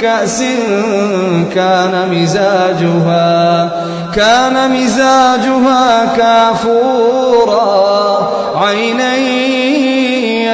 كأس 0.00 0.42
كان 1.54 2.08
مزاجها 2.10 3.70
كان 4.14 4.70
مزاجها 4.70 6.04
كافورا 6.16 7.68
عينا 8.56 9.16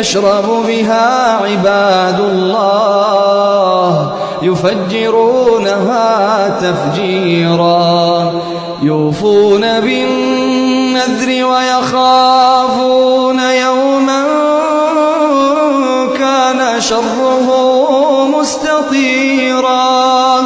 يشرب 0.01 0.67
بها 0.67 1.37
عباد 1.45 2.21
الله 2.21 4.13
يفجرونها 4.43 6.49
تفجيرا 6.49 8.33
يوفون 8.83 9.81
بالنذر 9.81 11.45
ويخافون 11.47 13.41
يوما 13.41 14.25
كان 16.19 16.81
شره 16.81 17.74
مستطيرا. 18.45 20.41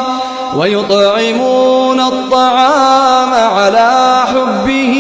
ويطعمون 0.57 2.01
الطعام 2.01 3.35
على 3.35 4.25
حبه 4.27 4.95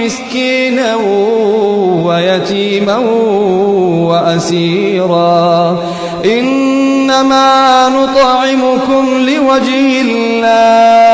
مسكينا 0.00 0.94
ويتيما 2.04 2.96
وأسيرا. 4.08 5.78
إنما 6.24 7.88
نطعمكم 7.88 9.28
لوجه 9.28 10.00
الله. 10.00 11.05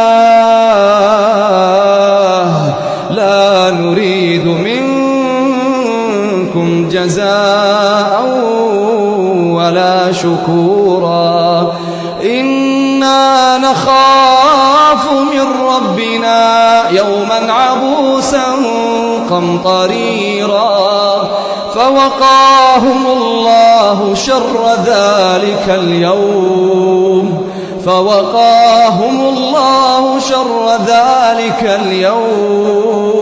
قمطريرا 19.33 21.29
فوقاهم 21.75 23.07
الله 23.07 24.15
شر 24.15 24.75
ذلك 24.87 25.69
اليوم 25.69 27.53
فوقاهم 27.85 29.21
الله 29.21 30.19
شر 30.19 30.71
ذلك 30.87 31.81
اليوم 31.87 33.13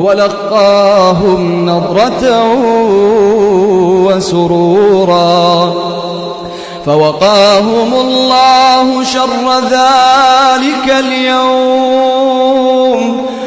ولقاهم 0.00 1.66
نضرة 1.70 2.54
وسرورا 4.06 5.74
فوقاهم 6.86 7.94
الله 7.94 9.04
شر 9.04 9.60
ذلك 9.70 10.90
اليوم 10.98 12.06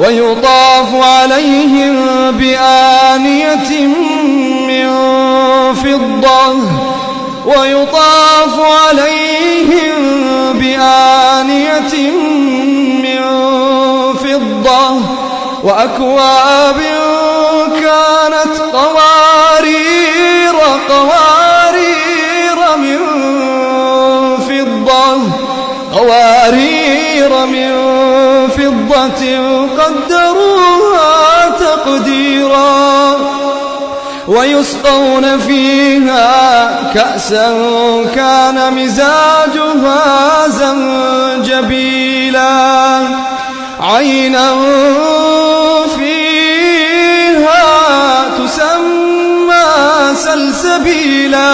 ويطاف 0.00 0.94
عليهم 0.94 1.96
بآنية 2.30 3.86
من 4.66 4.88
فضة 5.74 6.54
ويطاف 7.46 8.60
عليهم 8.60 9.94
بآنية 10.54 12.10
من 13.02 13.22
فضة 14.14 15.00
وأكواب 15.64 16.80
كانت 17.74 18.58
قوارير 18.72 20.54
قوارير 20.88 22.58
من 22.76 22.98
فضة 24.48 25.18
قوارير 25.92 27.46
من 27.46 27.72
فضة. 28.56 29.61
ويسقون 34.32 35.38
فيها 35.38 36.92
كأسا 36.94 37.48
كان 38.14 38.74
مزاجها 38.74 40.48
زنجبيلا. 41.42 42.42
عينا 43.80 44.54
فيها 45.96 47.64
تسمى 48.38 49.64
سلسبيلا. 50.16 51.52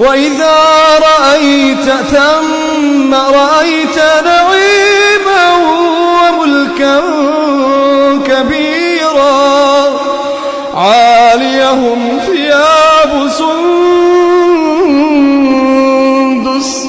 وإذا 0.00 0.56
رأيت 0.98 1.90
ثم 2.10 3.14
رأيت 3.14 3.98
نعيما 4.24 5.54
وملكا 6.40 7.00
كبيرا 8.26 9.90
عاليهم 10.74 12.20
ثياب 12.26 13.28
سندس 16.08 16.86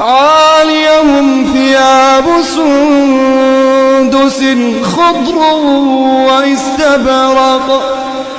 عاليهم 0.00 1.46
ثياب 1.54 2.24
سندس 2.54 4.40
خضر 4.82 5.38
واستبرق 6.28 7.95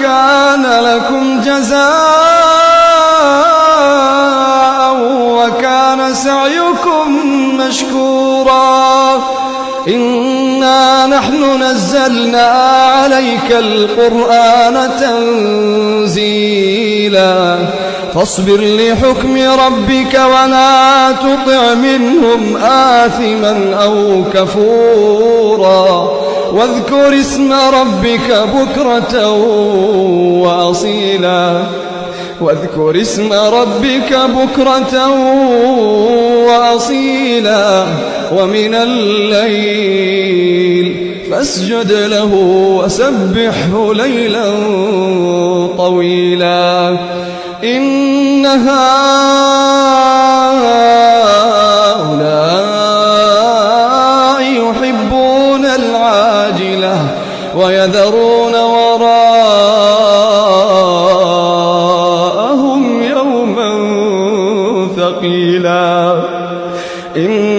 كان 0.00 0.64
لكم 0.66 1.40
جزاء 1.40 1.80
وكان 5.10 6.14
سعيكم 6.14 7.08
مشكورا. 7.56 9.22
إنا 9.88 11.06
نحن 11.06 11.62
نزلنا 11.62 12.46
عليك 13.02 13.50
القرآن 13.50 14.90
تنزيلا. 16.10 17.58
فاصبر 18.14 18.60
لحكم 18.60 19.38
ربك 19.66 20.14
ولا 20.14 21.12
تطع 21.12 21.74
منهم 21.74 22.56
آثما 22.56 23.76
أو 23.82 24.24
كفورا. 24.34 26.10
واذكر 26.52 27.20
اسم 27.20 27.52
ربك 27.52 28.48
بكرة 28.54 29.32
وأصيلا. 30.42 31.62
واذكر 32.40 33.00
اسم 33.00 33.32
ربك 33.32 34.12
بكرة 34.12 35.08
وأصيلا. 36.46 37.86
ومن 38.36 38.74
الليل 38.74 40.10
فاسجد 41.30 41.92
له 41.92 42.34
وسبحه 42.84 43.92
ليلا 43.94 44.50
طويلا. 45.78 46.96
إن 47.64 48.46
ويذرون 57.90 58.54
وراءهم 58.54 59.02
يوما 63.02 63.70
ثقيلا. 64.96 66.12
إن 67.16 67.49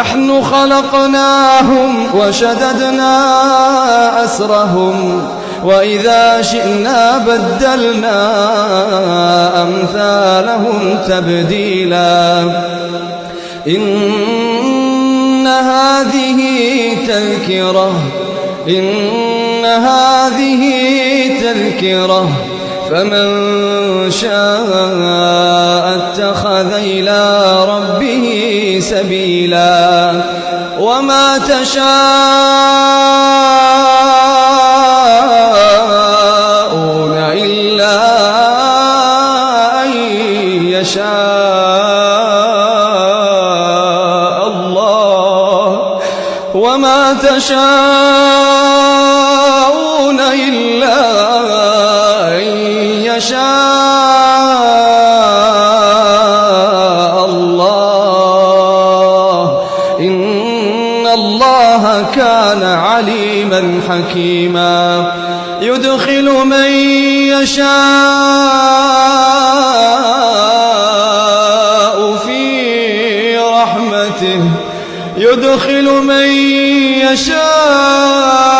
نحن 0.00 0.42
خلقناهم 0.42 2.06
وشددنا 2.14 3.14
أسرهم 4.24 5.28
وإذا 5.64 6.42
شئنا 6.42 7.18
بدلنا 7.18 8.18
أمثالهم 9.62 10.98
تبديلا. 11.08 12.42
إن 13.68 15.46
هذه 15.46 16.40
تذكرة 17.08 17.92
إن 18.68 19.64
هذه 19.64 20.62
تذكرة. 21.40 22.28
فمن 22.90 24.10
شاء 24.10 25.96
اتخذ 25.96 26.72
إلى 26.72 27.50
ربه 27.68 28.78
سبيلا 28.82 30.12
وما 30.78 31.38
تشاءون 31.38 31.90
إلا 37.32 37.96
أن 39.82 39.92
يشاء 40.68 41.10
الله 44.48 46.00
وما 46.54 47.12
تشاءون 47.12 47.70
إلا 50.20 51.00
أن 51.38 51.99
يشاء 53.06 53.40
الله. 57.24 57.90
إن 60.00 61.06
الله 61.06 62.06
كان 62.14 62.62
عليما 62.62 63.80
حكيما. 63.88 65.12
يدخل 65.60 66.24
من 66.44 66.70
يشاء 67.42 67.76
في 72.26 73.38
رحمته. 73.38 74.40
يدخل 75.16 75.84
من 75.84 76.26
يشاء 77.12 78.59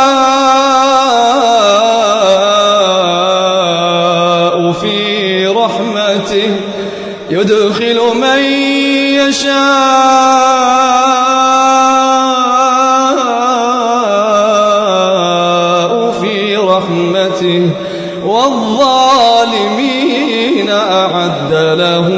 في 4.81 5.47
رحمته 5.47 6.57
يدخل 7.31 8.01
من 8.15 8.39
يشاء 14.81 16.11
في 16.21 16.57
رحمته 16.57 17.71
والظالمين 18.25 19.91
أعد 20.71 21.53
لهم 21.53 22.10